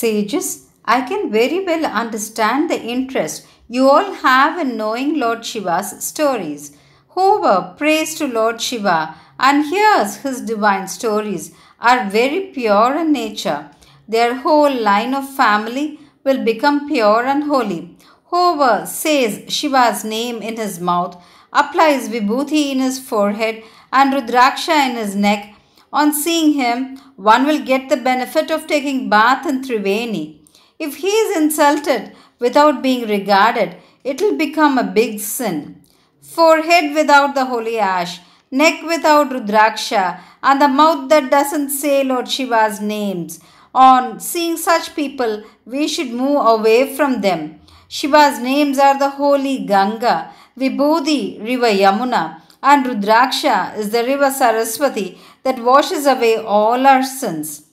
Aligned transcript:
Sages, 0.00 0.66
I 0.84 1.02
can 1.02 1.30
very 1.30 1.64
well 1.64 1.84
understand 1.84 2.70
the 2.70 2.80
interest 2.80 3.46
you 3.68 3.88
all 3.90 4.14
have 4.26 4.58
in 4.58 4.76
knowing 4.76 5.18
Lord 5.18 5.44
Shiva's 5.44 5.90
stories. 6.02 6.74
Whoever 7.10 7.74
prays 7.76 8.14
to 8.14 8.26
Lord 8.26 8.62
Shiva 8.62 9.14
and 9.38 9.66
hears 9.66 10.16
his 10.24 10.40
divine 10.40 10.88
stories 10.88 11.52
are 11.78 12.08
very 12.08 12.40
pure 12.54 12.96
in 12.96 13.12
nature. 13.12 13.70
Their 14.08 14.36
whole 14.36 14.74
line 14.74 15.12
of 15.12 15.36
family 15.42 16.00
will 16.24 16.42
become 16.44 16.88
pure 16.88 17.26
and 17.26 17.44
holy. 17.44 17.96
Whoever 18.30 18.86
says 18.86 19.42
Shiva's 19.48 20.02
name 20.02 20.40
in 20.40 20.56
his 20.56 20.80
mouth, 20.80 21.22
applies 21.52 22.08
vibhuti 22.08 22.70
in 22.72 22.78
his 22.78 22.98
forehead 22.98 23.62
and 23.92 24.14
rudraksha 24.14 24.76
in 24.88 24.96
his 24.96 25.14
neck, 25.14 25.54
on 25.92 26.12
seeing 26.12 26.52
him, 26.52 26.98
one 27.16 27.46
will 27.46 27.60
get 27.64 27.88
the 27.88 27.96
benefit 27.96 28.50
of 28.50 28.66
taking 28.66 29.08
bath 29.08 29.46
in 29.46 29.62
Triveni. 29.62 30.38
If 30.78 30.96
he 30.96 31.08
is 31.08 31.36
insulted 31.36 32.12
without 32.38 32.82
being 32.82 33.08
regarded, 33.08 33.76
it 34.04 34.20
will 34.20 34.36
become 34.36 34.78
a 34.78 34.84
big 34.84 35.20
sin. 35.20 35.82
Forehead 36.20 36.94
without 36.94 37.34
the 37.34 37.46
holy 37.46 37.78
ash, 37.78 38.20
neck 38.50 38.82
without 38.82 39.30
rudraksha, 39.30 40.20
and 40.42 40.62
the 40.62 40.68
mouth 40.68 41.08
that 41.08 41.30
doesn't 41.30 41.70
say 41.70 42.04
Lord 42.04 42.28
Shiva's 42.28 42.80
names. 42.80 43.40
On 43.74 44.18
seeing 44.20 44.56
such 44.56 44.94
people, 44.94 45.42
we 45.64 45.86
should 45.86 46.10
move 46.10 46.46
away 46.46 46.94
from 46.96 47.20
them. 47.20 47.60
Shiva's 47.88 48.38
names 48.38 48.78
are 48.78 48.98
the 48.98 49.10
holy 49.10 49.64
Ganga, 49.66 50.32
Vibhuti, 50.56 51.44
river 51.44 51.66
Yamuna, 51.66 52.40
and 52.62 52.84
Rudraksha 52.84 53.76
is 53.76 53.90
the 53.90 54.04
river 54.04 54.30
Saraswati 54.30 55.18
that 55.42 55.62
washes 55.62 56.06
away 56.06 56.36
all 56.36 56.86
our 56.86 57.02
sins. 57.02 57.66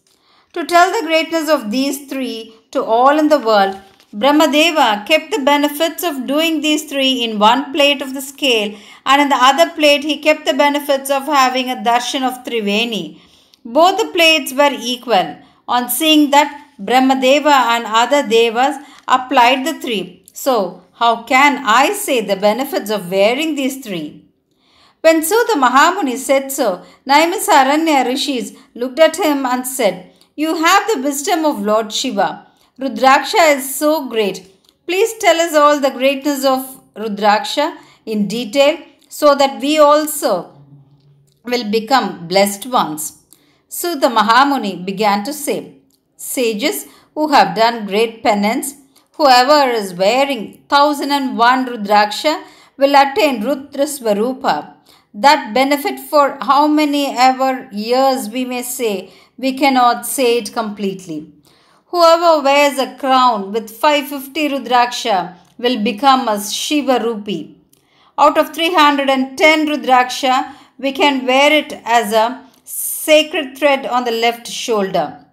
To 0.53 0.65
tell 0.65 0.91
the 0.91 1.05
greatness 1.05 1.49
of 1.49 1.71
these 1.71 2.07
three 2.09 2.55
to 2.71 2.83
all 2.83 3.19
in 3.19 3.29
the 3.29 3.39
world, 3.39 3.79
Brahmadeva 4.13 5.05
kept 5.05 5.31
the 5.31 5.43
benefits 5.43 6.03
of 6.03 6.27
doing 6.27 6.61
these 6.61 6.89
three 6.89 7.23
in 7.23 7.39
one 7.39 7.73
plate 7.73 8.01
of 8.01 8.13
the 8.13 8.21
scale, 8.21 8.77
and 9.05 9.21
in 9.21 9.29
the 9.29 9.35
other 9.35 9.69
plate 9.69 10.03
he 10.03 10.17
kept 10.17 10.45
the 10.45 10.53
benefits 10.53 11.09
of 11.09 11.25
having 11.25 11.69
a 11.69 11.75
darshan 11.75 12.23
of 12.23 12.43
Triveni. 12.45 13.19
Both 13.65 13.97
the 13.97 14.11
plates 14.13 14.53
were 14.53 14.71
equal. 14.71 15.37
On 15.67 15.89
seeing 15.89 16.31
that, 16.31 16.67
Brahmadeva 16.79 17.55
and 17.75 17.85
other 17.85 18.25
devas 18.27 18.77
applied 19.07 19.65
the 19.65 19.79
three. 19.81 20.23
So, 20.31 20.83
how 20.93 21.23
can 21.23 21.63
I 21.65 21.91
say 21.91 22.21
the 22.21 22.37
benefits 22.37 22.89
of 22.89 23.11
wearing 23.11 23.55
these 23.55 23.83
three? 23.85 24.26
When 25.01 25.23
Suta 25.23 25.53
Mahamuni 25.53 26.17
said 26.17 26.51
so, 26.51 26.83
Naimisaranya 27.07 28.05
rishis 28.05 28.53
looked 28.73 28.99
at 28.99 29.17
him 29.17 29.45
and 29.45 29.65
said, 29.65 30.11
You 30.35 30.55
have 30.55 30.87
the 30.87 31.01
wisdom 31.01 31.45
of 31.45 31.61
Lord 31.61 31.93
Shiva. 31.93 32.47
Rudraksha 32.79 33.55
is 33.55 33.75
so 33.75 34.09
great. 34.09 34.51
Please 34.87 35.13
tell 35.19 35.39
us 35.39 35.53
all 35.53 35.79
the 35.79 35.91
greatness 35.91 36.43
of 36.43 36.81
Rudraksha 36.95 37.77
in 38.05 38.27
detail 38.27 38.79
so 39.07 39.35
that 39.35 39.61
we 39.61 39.77
also 39.77 40.53
will 41.43 41.69
become 41.69 42.27
blessed 42.27 42.65
ones. 42.65 43.23
Suta 43.69 44.07
Mahamuni 44.07 44.83
began 44.83 45.23
to 45.23 45.33
say, 45.33 45.75
Sages 46.15 46.87
who 47.13 47.27
have 47.29 47.55
done 47.55 47.85
great 47.85 48.23
penance, 48.23 48.75
whoever 49.13 49.69
is 49.69 49.93
wearing 49.93 50.63
thousand 50.67 51.11
and 51.11 51.37
one 51.37 51.65
Rudraksha 51.65 52.43
will 52.77 52.95
attain 52.95 53.43
Rudra 53.43 53.85
Swarupa 53.85 54.76
that 55.13 55.53
benefit 55.53 55.99
for 55.99 56.37
how 56.41 56.67
many 56.67 57.07
ever 57.07 57.69
years 57.71 58.29
we 58.29 58.45
may 58.45 58.61
say, 58.61 59.11
we 59.37 59.57
cannot 59.57 60.05
say 60.05 60.37
it 60.37 60.53
completely. 60.53 61.31
Whoever 61.87 62.41
wears 62.43 62.77
a 62.77 62.95
crown 62.97 63.51
with 63.51 63.69
550 63.69 64.49
Rudraksha 64.49 65.35
will 65.57 65.81
become 65.83 66.27
a 66.27 66.41
Shiva 66.41 66.99
Rupi. 66.99 67.55
Out 68.17 68.37
of 68.37 68.53
310 68.53 69.67
Rudraksha, 69.67 70.53
we 70.77 70.91
can 70.91 71.25
wear 71.25 71.51
it 71.51 71.73
as 71.85 72.13
a 72.13 72.43
sacred 72.63 73.57
thread 73.57 73.85
on 73.85 74.03
the 74.03 74.11
left 74.11 74.47
shoulder. 74.47 75.23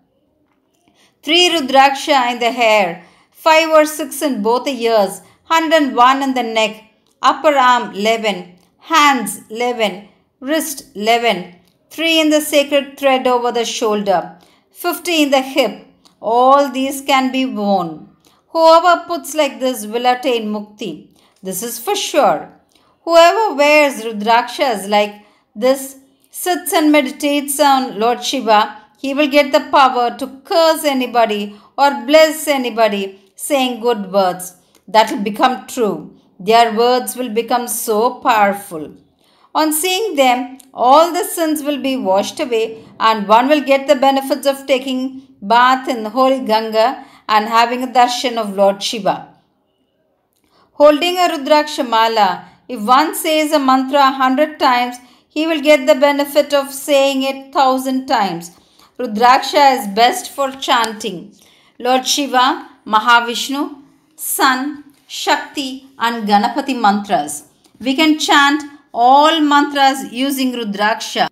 3 1.23 1.51
Rudraksha 1.51 2.33
in 2.33 2.39
the 2.39 2.53
hair, 2.53 3.05
5 3.31 3.71
or 3.71 3.85
6 3.85 4.23
in 4.23 4.43
both 4.43 4.65
the 4.65 4.71
ears, 4.71 5.21
101 5.49 6.23
in 6.23 6.35
the 6.35 6.43
neck, 6.43 6.85
upper 7.21 7.55
arm 7.57 7.95
11, 7.95 8.54
hands 8.89 9.41
11, 9.49 10.09
wrist 10.41 10.85
11, 10.95 11.55
3 11.89 12.21
in 12.21 12.29
the 12.29 12.41
sacred 12.41 12.99
thread 12.99 13.27
over 13.27 13.51
the 13.51 13.65
shoulder, 13.65 14.37
50 14.73 15.23
in 15.23 15.31
the 15.31 15.41
hip. 15.41 15.87
All 16.21 16.71
these 16.71 17.01
can 17.01 17.33
be 17.33 17.47
worn. 17.47 18.09
Whoever 18.49 19.05
puts 19.07 19.35
like 19.35 19.59
this 19.59 19.87
will 19.87 20.05
attain 20.05 20.53
mukti. 20.53 21.09
This 21.43 21.63
is 21.63 21.79
for 21.79 21.97
sure. 21.97 22.53
Whoever 23.05 23.55
wears 23.55 24.05
rudrakshas 24.05 24.87
like 24.89 25.15
this, 25.55 25.97
sits 26.31 26.75
and 26.75 26.93
meditates 26.93 27.59
on 27.61 27.99
Lord 27.99 28.23
Shiva, 28.23 28.77
he 28.99 29.15
will 29.15 29.29
get 29.29 29.51
the 29.53 29.67
power 29.71 30.17
to 30.19 30.27
curse 30.45 30.85
anybody 30.85 31.57
or 31.79 32.05
bless 32.05 32.49
anybody 32.49 33.19
saying 33.35 33.81
good 33.81 34.13
words. 34.13 34.57
That 34.87 35.11
will 35.11 35.23
become 35.23 35.67
true. 35.67 36.19
Their 36.49 36.75
words 36.77 37.17
will 37.17 37.33
become 37.41 37.67
so 37.69 37.99
powerful. 38.29 38.85
On 39.55 39.73
seeing 39.73 40.17
them, 40.17 40.59
all 40.75 41.13
the 41.13 41.25
sins 41.25 41.63
will 41.63 41.81
be 41.81 41.97
washed 41.97 42.41
away, 42.41 42.85
and 42.99 43.29
one 43.29 43.49
will 43.49 43.65
get 43.73 43.87
the 43.87 43.95
benefits 44.07 44.47
of 44.47 44.67
taking 44.67 45.01
bath 45.41 45.89
in 45.89 46.05
holy 46.17 46.41
Ganga 46.41 47.05
and 47.29 47.49
having 47.49 47.83
a 47.83 47.87
darshan 47.87 48.37
of 48.37 48.57
Lord 48.57 48.83
Shiva. 48.83 49.17
Holding 50.73 51.17
a 51.17 51.29
Rudraksha 51.33 51.89
mala, 51.89 52.47
if 52.69 52.81
one 52.83 53.15
says 53.15 53.53
a 53.53 53.59
mantra 53.59 54.01
a 54.01 54.19
hundred 54.23 54.59
times, 54.59 54.97
he 55.29 55.47
will 55.47 55.61
get 55.61 55.87
the 55.87 55.95
benefit 55.95 56.53
of 56.53 56.75
saying 56.75 57.23
it 57.23 57.53
thousand 57.53 58.07
times. 58.07 58.51
Rudraksha 58.99 59.65
is 59.79 59.95
best 59.95 60.31
for 60.31 60.51
chanting. 60.51 61.35
Lord 61.79 62.07
Shiva, 62.07 62.69
Mahavishnu, 62.87 63.83
Sun, 64.17 64.84
Shakti 65.23 65.87
and 65.97 66.27
Ganapati 66.29 66.75
mantras. 66.85 67.45
We 67.79 67.95
can 67.95 68.19
chant 68.19 68.65
all 68.93 69.41
mantras 69.41 70.13
using 70.13 70.53
Rudraksha. 70.53 71.29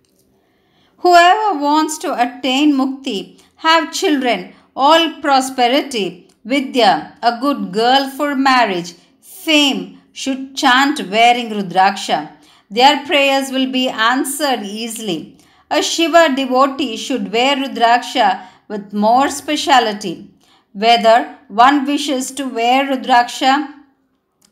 Whoever 0.99 1.59
wants 1.59 1.97
to 1.97 2.13
attain 2.25 2.73
mukti, 2.75 3.41
have 3.57 3.91
children, 3.91 4.53
all 4.73 5.19
prosperity, 5.19 6.29
vidya, 6.45 7.17
a 7.21 7.37
good 7.41 7.73
girl 7.73 8.09
for 8.09 8.35
marriage, 8.35 8.93
fame, 9.19 9.99
should 10.13 10.55
chant 10.55 11.05
wearing 11.09 11.49
Rudraksha. 11.49 12.31
Their 12.71 13.05
prayers 13.05 13.51
will 13.51 13.69
be 13.69 13.89
answered 13.89 14.63
easily. 14.63 15.37
A 15.69 15.81
Shiva 15.81 16.33
devotee 16.33 16.95
should 16.95 17.33
wear 17.33 17.57
Rudraksha 17.57 18.45
with 18.69 18.93
more 18.93 19.29
speciality. 19.29 20.32
Whether 20.73 21.37
one 21.47 21.85
wishes 21.85 22.31
to 22.31 22.47
wear 22.47 22.85
Rudraksha 22.85 23.73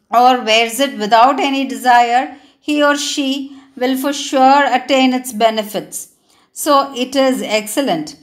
or 0.09 0.41
wears 0.41 0.79
it 0.79 0.97
without 0.97 1.39
any 1.39 1.65
desire, 1.65 2.37
he 2.59 2.83
or 2.83 2.95
she 2.95 3.57
will 3.75 3.97
for 3.97 4.13
sure 4.13 4.65
attain 4.65 5.13
its 5.13 5.33
benefits. 5.33 6.09
So 6.53 6.93
it 6.95 7.15
is 7.15 7.41
excellent. 7.41 8.17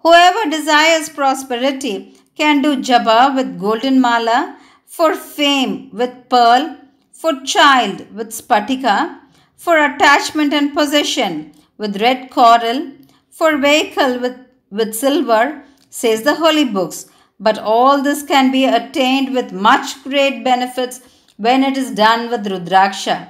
Whoever 0.00 0.50
desires 0.50 1.08
prosperity 1.08 2.16
can 2.34 2.62
do 2.62 2.76
japa 2.76 3.34
with 3.34 3.58
golden 3.58 4.00
mala, 4.00 4.56
for 4.86 5.14
fame 5.14 5.90
with 5.92 6.28
pearl, 6.28 6.76
for 7.12 7.40
child 7.44 8.12
with 8.14 8.30
spatika, 8.30 9.18
for 9.56 9.76
attachment 9.78 10.52
and 10.54 10.72
possession 10.72 11.52
with 11.76 12.00
red 12.00 12.30
coral, 12.30 12.92
for 13.28 13.56
vehicle 13.58 14.18
with, 14.18 14.38
with 14.70 14.94
silver, 14.94 15.62
says 15.90 16.22
the 16.22 16.36
holy 16.36 16.64
books. 16.64 17.06
But 17.40 17.58
all 17.58 18.02
this 18.02 18.22
can 18.22 18.50
be 18.50 18.64
attained 18.64 19.34
with 19.34 19.52
much 19.52 20.02
great 20.02 20.42
benefits 20.42 21.00
when 21.36 21.62
it 21.62 21.76
is 21.76 21.92
done 21.92 22.30
with 22.30 22.46
Rudraksha. 22.46 23.28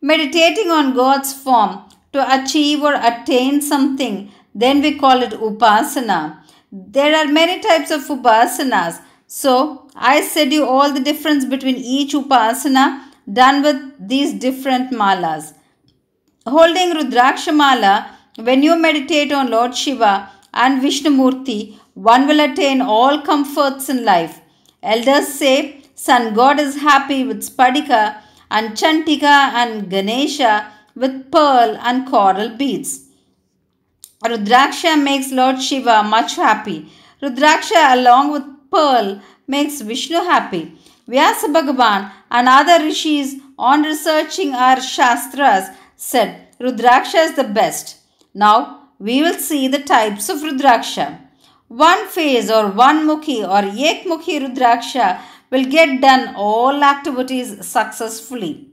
Meditating 0.00 0.70
on 0.70 0.94
God's 0.94 1.32
form 1.32 1.82
to 2.12 2.20
achieve 2.36 2.82
or 2.82 2.94
attain 2.94 3.60
something, 3.60 4.30
then 4.54 4.82
we 4.82 4.98
call 4.98 5.22
it 5.22 5.32
Upasana. 5.32 6.38
There 6.70 7.14
are 7.16 7.26
many 7.26 7.60
types 7.60 7.90
of 7.90 8.02
Upasanas. 8.02 9.00
So, 9.26 9.88
I 9.94 10.20
said 10.20 10.52
you 10.52 10.66
all 10.66 10.92
the 10.92 11.00
difference 11.00 11.44
between 11.44 11.76
each 11.76 12.12
Upasana 12.12 13.02
done 13.32 13.62
with 13.62 14.08
these 14.08 14.32
different 14.32 14.90
malas. 14.92 15.54
Holding 16.46 16.92
Rudraksha 16.94 17.54
mala, 17.54 18.16
when 18.36 18.62
you 18.62 18.76
meditate 18.76 19.32
on 19.32 19.50
Lord 19.50 19.74
Shiva 19.74 20.30
and 20.54 20.82
Vishnumurti, 20.82 21.78
one 21.98 22.28
will 22.28 22.40
attain 22.40 22.80
all 22.80 23.20
comforts 23.22 23.88
in 23.88 24.04
life. 24.04 24.40
Elders 24.82 25.28
say 25.28 25.82
sun 25.96 26.32
god 26.32 26.60
is 26.60 26.76
happy 26.76 27.24
with 27.24 27.42
Spadika 27.42 28.22
and 28.50 28.76
Chantika 28.76 29.36
and 29.60 29.90
Ganesha 29.90 30.72
with 30.94 31.30
pearl 31.32 31.76
and 31.82 32.06
coral 32.06 32.50
beads. 32.50 33.08
Rudraksha 34.24 35.02
makes 35.02 35.32
Lord 35.32 35.60
Shiva 35.60 36.02
much 36.04 36.36
happy. 36.36 36.88
Rudraksha 37.20 37.94
along 37.96 38.32
with 38.32 38.46
pearl 38.70 39.20
makes 39.48 39.80
Vishnu 39.80 40.18
happy. 40.18 40.72
Vyasa 41.08 41.48
Bhagavan 41.48 42.12
and 42.30 42.48
other 42.48 42.84
rishis 42.84 43.36
on 43.58 43.82
researching 43.82 44.54
our 44.54 44.80
shastras 44.80 45.70
said 45.96 46.46
Rudraksha 46.60 47.24
is 47.28 47.34
the 47.34 47.44
best. 47.44 47.96
Now 48.34 48.90
we 49.00 49.22
will 49.22 49.38
see 49.38 49.66
the 49.66 49.82
types 49.82 50.28
of 50.28 50.38
Rudraksha. 50.38 51.27
One 51.68 52.08
phase 52.08 52.50
or 52.50 52.68
one 52.70 53.06
mukhi 53.06 53.42
or 53.42 53.62
ekmukhi 53.62 54.40
Rudraksha 54.42 55.20
will 55.50 55.64
get 55.64 56.00
done 56.00 56.34
all 56.34 56.82
activities 56.82 57.66
successfully. 57.66 58.70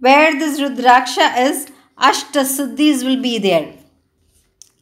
Where 0.00 0.36
this 0.36 0.60
Rudraksha 0.60 1.48
is, 1.48 1.68
Ashta 1.96 2.44
Siddhis 2.44 3.04
will 3.04 3.22
be 3.22 3.38
there. 3.38 3.74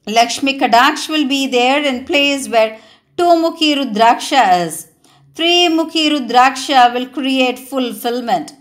Lakshmi 0.06 0.58
Kadaksh 0.58 1.08
will 1.08 1.28
be 1.28 1.46
there 1.46 1.82
in 1.84 2.04
place 2.06 2.48
where 2.48 2.78
two-mukhi 3.16 3.76
Rudraksha 3.76 4.66
is. 4.66 4.88
Three-mukhi 5.34 6.10
Rudraksha 6.10 6.94
will 6.94 7.08
create 7.08 7.58
fulfillment. 7.58 8.52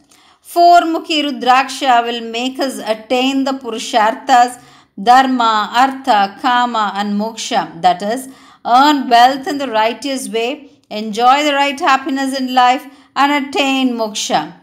Four-mukhi 0.42 1.24
Rudraksha 1.24 2.04
will 2.04 2.30
make 2.30 2.60
us 2.60 2.78
attain 2.80 3.46
the 3.46 3.54
Purusharthas, 3.54 4.62
Dharma, 5.02 5.72
Artha, 5.74 6.38
Kama 6.42 6.92
and 6.96 7.20
Moksha. 7.20 7.82
That 7.82 8.02
is, 8.04 8.28
earn 8.66 9.10
wealth 9.10 9.48
in 9.48 9.58
the 9.58 9.68
righteous 9.68 10.30
way, 10.30 10.72
enjoy 10.90 11.44
the 11.44 11.54
right 11.54 11.80
happiness 11.80 12.38
in 12.38 12.54
life 12.54 12.86
and 13.16 13.48
attain 13.48 13.96
Moksha. 13.96 14.54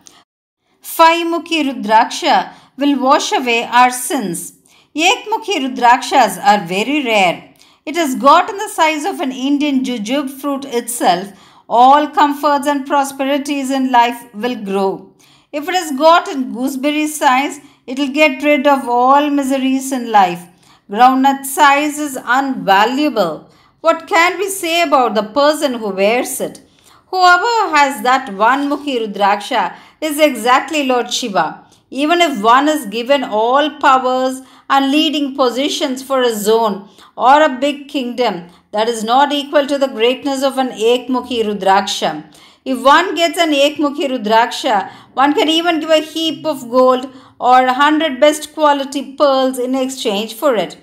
Five-mukhi 0.80 1.62
Rudraksha 1.70 2.52
will 2.76 2.98
wash 2.98 3.32
away 3.32 3.64
our 3.64 3.90
sins. 3.90 4.54
Ekmukhi 4.96 5.56
Rudrakshas 5.64 6.42
are 6.42 6.66
very 6.66 7.04
rare. 7.04 7.54
It 7.86 7.96
has 7.96 8.14
got 8.14 8.50
in 8.50 8.56
the 8.56 8.68
size 8.68 9.04
of 9.04 9.20
an 9.20 9.32
Indian 9.32 9.84
jujube 9.84 10.30
fruit 10.30 10.64
itself. 10.64 11.32
All 11.68 12.08
comforts 12.08 12.66
and 12.66 12.86
prosperities 12.86 13.70
in 13.70 13.92
life 13.92 14.34
will 14.34 14.56
grow. 14.56 15.12
If 15.52 15.68
it 15.68 15.74
has 15.74 15.92
got 15.96 16.28
in 16.28 16.52
gooseberry 16.52 17.06
size, 17.06 17.60
it 17.86 17.98
will 17.98 18.12
get 18.12 18.42
rid 18.42 18.66
of 18.66 18.88
all 18.88 19.30
miseries 19.30 19.92
in 19.92 20.10
life. 20.10 20.46
Groundnut 20.90 21.44
size 21.44 21.98
is 21.98 22.16
unvaluable. 22.16 23.49
What 23.80 24.06
can 24.06 24.38
we 24.38 24.50
say 24.50 24.82
about 24.82 25.14
the 25.14 25.22
person 25.22 25.74
who 25.74 25.88
wears 25.88 26.38
it? 26.38 26.60
Whoever 27.06 27.74
has 27.74 28.02
that 28.02 28.34
one 28.34 28.68
Mukhi 28.68 29.00
Rudraksha 29.00 29.74
is 30.02 30.20
exactly 30.20 30.86
Lord 30.86 31.10
Shiva. 31.10 31.64
Even 31.88 32.20
if 32.20 32.42
one 32.42 32.68
is 32.68 32.84
given 32.84 33.24
all 33.24 33.70
powers 33.78 34.42
and 34.68 34.90
leading 34.90 35.34
positions 35.34 36.02
for 36.02 36.20
a 36.20 36.34
zone 36.34 36.90
or 37.16 37.42
a 37.42 37.58
big 37.58 37.88
kingdom, 37.88 38.48
that 38.72 38.86
is 38.86 39.02
not 39.02 39.32
equal 39.32 39.66
to 39.66 39.78
the 39.78 39.88
greatness 39.88 40.42
of 40.42 40.58
an 40.58 40.68
Ekmukhi 40.72 41.42
Rudraksha. 41.42 42.30
If 42.66 42.82
one 42.84 43.14
gets 43.14 43.38
an 43.38 43.52
Ekmukhi 43.52 44.10
Rudraksha, 44.10 44.90
one 45.14 45.32
can 45.32 45.48
even 45.48 45.80
give 45.80 45.88
a 45.88 46.00
heap 46.00 46.44
of 46.44 46.70
gold 46.70 47.10
or 47.40 47.64
a 47.64 47.72
hundred 47.72 48.20
best 48.20 48.52
quality 48.52 49.14
pearls 49.16 49.58
in 49.58 49.74
exchange 49.74 50.34
for 50.34 50.54
it. 50.54 50.76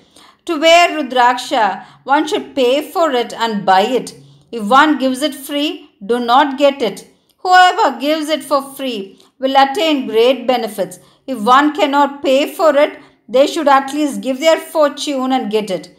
To 0.48 0.58
wear 0.58 0.90
Rudraksha, 0.98 1.84
one 2.06 2.26
should 2.26 2.56
pay 2.56 2.90
for 2.90 3.12
it 3.12 3.34
and 3.34 3.66
buy 3.66 3.82
it. 3.82 4.14
If 4.50 4.64
one 4.70 4.98
gives 4.98 5.22
it 5.22 5.36
free, 5.36 5.90
do 6.06 6.20
not 6.20 6.58
get 6.58 6.82
it. 6.82 7.06
Whoever 7.40 8.00
gives 8.00 8.30
it 8.30 8.46
for 8.46 8.62
free 8.62 9.20
will 9.40 9.58
attain 9.58 10.08
great 10.08 10.48
benefits. 10.48 11.00
If 11.28 11.42
one 11.42 11.76
cannot 11.76 12.24
pay 12.24 12.54
for 12.54 12.74
it, 12.78 12.98
they 13.28 13.46
should 13.46 13.68
at 13.68 13.94
least 13.94 14.22
give 14.22 14.40
their 14.40 14.58
fortune 14.58 15.34
and 15.34 15.52
get 15.52 15.70
it. 15.70 15.90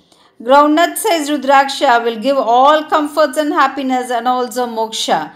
Groundnut 0.40 0.96
says 0.96 1.28
Rudraksha 1.28 2.02
will 2.02 2.18
give 2.18 2.38
all 2.38 2.84
comforts 2.84 3.36
and 3.36 3.52
happiness 3.52 4.10
and 4.10 4.26
also 4.26 4.66
moksha. 4.66 5.30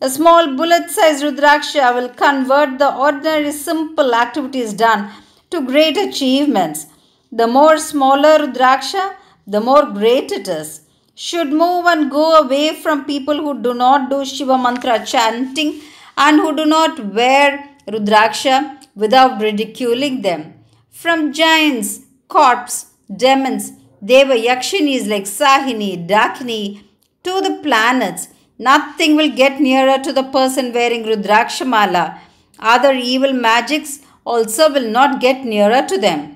A 0.00 0.10
small 0.10 0.56
bullet 0.56 0.90
sized 0.90 1.22
Rudraksha 1.22 1.94
will 1.94 2.08
convert 2.08 2.80
the 2.80 2.92
ordinary 2.92 3.52
simple 3.52 4.12
activities 4.12 4.72
done 4.72 5.08
to 5.50 5.64
great 5.64 5.96
achievements. 5.96 6.86
The 7.32 7.46
more 7.46 7.78
smaller 7.78 8.38
Rudraksha, 8.38 9.14
the 9.46 9.60
more 9.60 9.86
great 9.86 10.30
it 10.32 10.46
is. 10.48 10.82
Should 11.14 11.50
move 11.50 11.86
and 11.86 12.10
go 12.10 12.38
away 12.38 12.74
from 12.74 13.04
people 13.04 13.36
who 13.36 13.60
do 13.62 13.74
not 13.74 14.10
do 14.10 14.24
Shiva 14.24 14.58
mantra 14.58 15.04
chanting 15.04 15.80
and 16.16 16.38
who 16.38 16.54
do 16.54 16.66
not 16.66 17.12
wear 17.14 17.70
Rudraksha 17.88 18.86
without 18.94 19.40
ridiculing 19.40 20.22
them. 20.22 20.54
From 20.90 21.32
giants, 21.32 22.00
corpse, 22.28 22.86
demons, 23.14 23.72
Deva 24.04 24.34
Yakshinis 24.34 25.08
like 25.08 25.24
Sahini, 25.24 26.06
Dakini, 26.06 26.82
to 27.24 27.40
the 27.40 27.60
planets, 27.62 28.28
nothing 28.58 29.16
will 29.16 29.30
get 29.30 29.60
nearer 29.60 29.98
to 29.98 30.12
the 30.12 30.22
person 30.24 30.72
wearing 30.72 31.04
Rudrakshamala. 31.04 32.18
Other 32.58 32.92
evil 32.92 33.32
magics 33.32 34.00
also 34.24 34.72
will 34.72 34.88
not 34.90 35.20
get 35.20 35.44
nearer 35.44 35.82
to 35.86 35.98
them. 35.98 36.35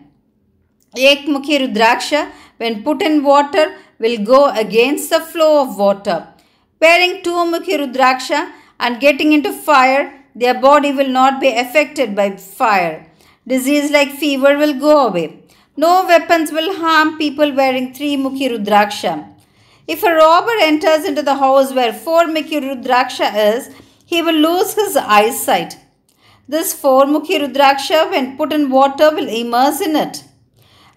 Ekmukhi 0.96 1.60
Rudraksha, 1.60 2.32
when 2.56 2.82
put 2.82 3.00
in 3.00 3.22
water, 3.22 3.76
will 3.98 4.18
go 4.24 4.50
against 4.50 5.10
the 5.10 5.20
flow 5.20 5.62
of 5.62 5.78
water. 5.78 6.26
Wearing 6.80 7.22
two-mukhi 7.22 7.78
Rudraksha 7.78 8.52
and 8.80 9.00
getting 9.00 9.32
into 9.32 9.52
fire, 9.52 10.12
their 10.34 10.60
body 10.60 10.92
will 10.92 11.08
not 11.08 11.40
be 11.40 11.48
affected 11.52 12.16
by 12.16 12.36
fire. 12.36 13.06
Disease 13.46 13.90
like 13.90 14.10
fever 14.10 14.56
will 14.58 14.74
go 14.78 15.06
away. 15.06 15.42
No 15.76 16.04
weapons 16.06 16.50
will 16.50 16.76
harm 16.76 17.18
people 17.18 17.54
wearing 17.54 17.94
three-mukhi 17.94 18.50
Rudraksha. 18.50 19.28
If 19.86 20.02
a 20.02 20.14
robber 20.14 20.56
enters 20.60 21.04
into 21.04 21.22
the 21.22 21.36
house 21.36 21.72
where 21.72 21.92
four-mukhi 21.92 22.60
Rudraksha 22.62 23.54
is, 23.54 23.70
he 24.04 24.22
will 24.22 24.34
lose 24.34 24.74
his 24.74 24.96
eyesight. 24.96 25.78
This 26.48 26.72
four-mukhi 26.72 27.46
Rudraksha, 27.46 28.10
when 28.10 28.36
put 28.36 28.52
in 28.52 28.70
water, 28.70 29.14
will 29.14 29.28
immerse 29.28 29.80
in 29.80 29.94
it. 29.94 30.24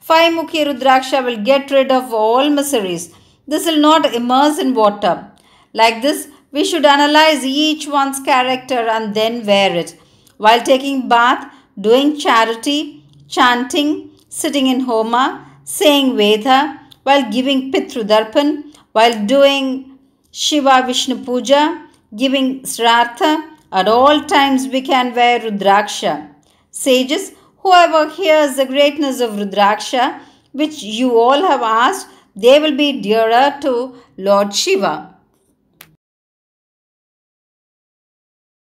Five 0.08 0.34
Mukhi 0.34 0.62
Rudraksha 0.68 1.24
will 1.24 1.38
get 1.50 1.72
rid 1.72 1.90
of 1.90 2.14
all 2.14 2.50
miseries. 2.50 3.04
This 3.48 3.66
will 3.66 3.80
not 3.80 4.14
immerse 4.14 4.58
in 4.60 4.74
water. 4.74 5.32
Like 5.72 6.02
this, 6.02 6.28
we 6.52 6.66
should 6.66 6.86
analyze 6.86 7.46
each 7.46 7.88
one's 7.88 8.20
character 8.20 8.82
and 8.96 9.16
then 9.16 9.46
wear 9.46 9.74
it. 9.74 9.98
While 10.36 10.62
taking 10.62 11.08
bath, 11.08 11.50
doing 11.80 12.18
charity, 12.20 13.06
chanting, 13.30 14.12
sitting 14.28 14.68
in 14.68 14.82
Homa, 14.82 15.26
saying 15.64 16.18
Veda, 16.18 16.82
while 17.04 17.32
giving 17.32 17.72
Pitrudarpan, 17.72 18.76
while 18.92 19.26
doing 19.26 19.98
Shiva 20.32 20.84
Vishnu 20.86 21.24
Puja, 21.24 21.88
giving 22.14 22.64
Srartha, 22.64 23.32
at 23.72 23.88
all 23.88 24.20
times 24.26 24.68
we 24.68 24.82
can 24.82 25.16
wear 25.16 25.40
Rudraksha. 25.40 26.30
Sages, 26.72 27.32
Whoever 27.64 28.10
hears 28.10 28.58
the 28.58 28.66
greatness 28.66 29.22
of 29.22 29.32
Rudraksha, 29.32 30.20
which 30.52 30.84
you 30.84 31.18
all 31.18 31.42
have 31.42 31.62
asked, 31.62 32.08
they 32.36 32.60
will 32.60 32.76
be 32.76 33.02
dearer 33.02 33.58
to 33.62 33.96
Lord 34.18 34.54
Shiva. 34.54 35.13